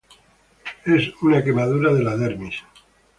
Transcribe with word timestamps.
Es 0.83 1.13
una 1.21 1.43
quemadura 1.43 1.93
de 1.93 2.01
la 2.01 2.17
dermis. 2.23 2.55